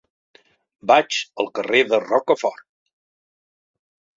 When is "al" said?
1.43-1.49